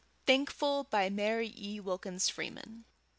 [0.25, 1.79] THANKFUL BY MARY E.
[1.79, 2.85] WILKINS FREEMAN.